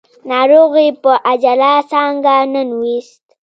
ناروغ 0.29 0.73
يې 0.85 0.89
په 1.01 1.11
عاجله 1.27 1.73
څانګه 1.91 2.35
ننوېست. 2.53 3.23